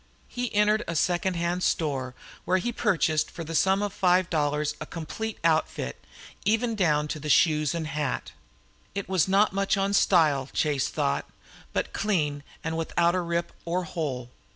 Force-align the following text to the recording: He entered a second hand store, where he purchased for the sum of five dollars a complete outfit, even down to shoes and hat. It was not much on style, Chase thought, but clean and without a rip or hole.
He 0.27 0.51
entered 0.55 0.83
a 0.87 0.95
second 0.95 1.35
hand 1.35 1.61
store, 1.61 2.15
where 2.43 2.57
he 2.57 2.71
purchased 2.73 3.29
for 3.29 3.43
the 3.43 3.53
sum 3.53 3.83
of 3.83 3.93
five 3.93 4.31
dollars 4.31 4.73
a 4.81 4.87
complete 4.87 5.37
outfit, 5.43 6.03
even 6.43 6.73
down 6.73 7.07
to 7.09 7.29
shoes 7.29 7.75
and 7.75 7.85
hat. 7.85 8.31
It 8.95 9.07
was 9.07 9.27
not 9.27 9.53
much 9.53 9.77
on 9.77 9.93
style, 9.93 10.49
Chase 10.53 10.87
thought, 10.89 11.29
but 11.71 11.93
clean 11.93 12.41
and 12.63 12.75
without 12.75 13.13
a 13.13 13.21
rip 13.21 13.51
or 13.63 13.83
hole. 13.83 14.31